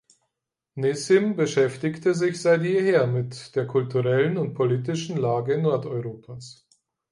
[0.75, 6.65] Nissim beschäftigte sich seit jeher mit der kulturellen und politischen Lage Nordeuropas.